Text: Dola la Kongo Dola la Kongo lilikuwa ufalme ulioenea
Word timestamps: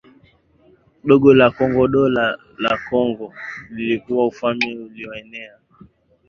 Dola 1.07 1.33
la 1.41 1.47
Kongo 1.57 1.87
Dola 1.87 2.35
la 2.59 2.77
Kongo 2.89 3.33
lilikuwa 3.69 4.27
ufalme 4.27 4.75
ulioenea 4.75 5.51